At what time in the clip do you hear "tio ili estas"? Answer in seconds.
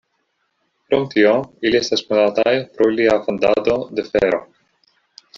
1.09-2.01